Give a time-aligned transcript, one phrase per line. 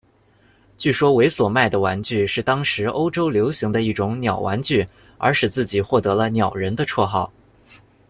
[0.79, 4.87] 据说维索卖的玩具是当时欧洲流行的一种鸟玩具
[5.19, 7.31] 而使自己获得了「鸟人」的绰号。